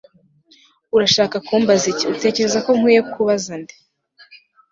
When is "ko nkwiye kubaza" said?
2.65-3.53